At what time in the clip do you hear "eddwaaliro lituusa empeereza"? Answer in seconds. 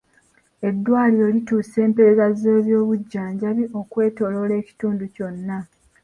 0.69-2.25